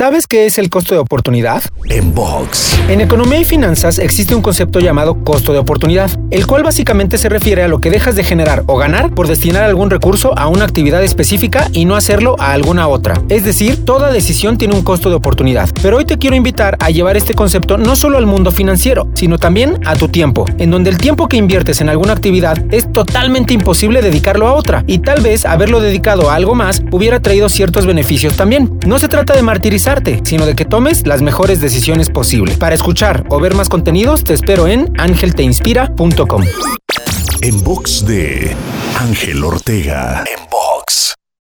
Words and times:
¿Sabes 0.00 0.26
qué 0.26 0.46
es 0.46 0.56
el 0.56 0.70
costo 0.70 0.94
de 0.94 0.98
oportunidad? 0.98 1.62
En 1.90 2.14
box. 2.14 2.78
En 2.88 3.02
economía 3.02 3.38
y 3.38 3.44
finanzas 3.44 3.98
existe 3.98 4.34
un 4.34 4.40
concepto 4.40 4.80
llamado 4.80 5.22
costo 5.24 5.52
de 5.52 5.58
oportunidad, 5.58 6.10
el 6.30 6.46
cual 6.46 6.62
básicamente 6.62 7.18
se 7.18 7.28
refiere 7.28 7.62
a 7.62 7.68
lo 7.68 7.82
que 7.82 7.90
dejas 7.90 8.14
de 8.16 8.24
generar 8.24 8.64
o 8.66 8.78
ganar 8.78 9.14
por 9.14 9.28
destinar 9.28 9.62
algún 9.62 9.90
recurso 9.90 10.32
a 10.38 10.48
una 10.48 10.64
actividad 10.64 11.04
específica 11.04 11.68
y 11.72 11.84
no 11.84 11.96
hacerlo 11.96 12.34
a 12.38 12.52
alguna 12.52 12.88
otra. 12.88 13.20
Es 13.28 13.44
decir, 13.44 13.84
toda 13.84 14.10
decisión 14.10 14.56
tiene 14.56 14.74
un 14.74 14.84
costo 14.84 15.10
de 15.10 15.16
oportunidad. 15.16 15.68
Pero 15.82 15.98
hoy 15.98 16.06
te 16.06 16.16
quiero 16.16 16.34
invitar 16.34 16.78
a 16.80 16.88
llevar 16.88 17.18
este 17.18 17.34
concepto 17.34 17.76
no 17.76 17.94
solo 17.94 18.16
al 18.16 18.24
mundo 18.24 18.52
financiero, 18.52 19.06
sino 19.12 19.36
también 19.36 19.80
a 19.84 19.96
tu 19.96 20.08
tiempo, 20.08 20.46
en 20.56 20.70
donde 20.70 20.88
el 20.88 20.96
tiempo 20.96 21.28
que 21.28 21.36
inviertes 21.36 21.82
en 21.82 21.90
alguna 21.90 22.14
actividad 22.14 22.56
es 22.70 22.90
totalmente 22.90 23.52
imposible 23.52 24.00
dedicarlo 24.00 24.48
a 24.48 24.54
otra, 24.54 24.82
y 24.86 25.00
tal 25.00 25.20
vez 25.20 25.44
haberlo 25.44 25.78
dedicado 25.78 26.30
a 26.30 26.36
algo 26.36 26.54
más 26.54 26.82
hubiera 26.90 27.20
traído 27.20 27.50
ciertos 27.50 27.84
beneficios 27.84 28.34
también. 28.38 28.80
No 28.86 28.98
se 28.98 29.08
trata 29.08 29.34
de 29.34 29.42
martirizar 29.42 29.89
sino 30.22 30.46
de 30.46 30.54
que 30.54 30.64
tomes 30.64 31.06
las 31.06 31.20
mejores 31.20 31.60
decisiones 31.60 32.10
posibles. 32.10 32.56
Para 32.58 32.74
escuchar 32.74 33.24
o 33.28 33.40
ver 33.40 33.54
más 33.54 33.68
contenidos, 33.68 34.22
te 34.22 34.34
espero 34.34 34.68
en 34.68 34.92
angelteinspira.com. 34.98 36.44
En 37.42 37.64
box 37.64 38.06
de 38.06 38.54
Ángel 39.00 39.42
Ortega. 39.42 40.24